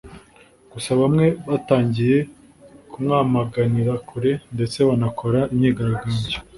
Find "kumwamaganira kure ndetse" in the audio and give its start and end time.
2.91-4.77